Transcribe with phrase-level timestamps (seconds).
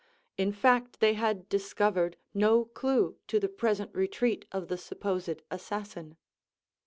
[0.35, 6.17] In fact they had discovered no clue to the present retreat of the supposed assassin.